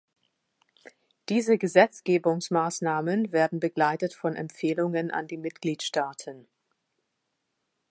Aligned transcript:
Diese 1.29 1.59
Gesetzgebungsmaßnahmen 1.59 3.31
werden 3.31 3.59
begleitet 3.59 4.15
von 4.15 4.35
Empfehlungen 4.35 5.11
an 5.11 5.27
die 5.27 5.37
Mitgliedstaaten. 5.37 6.47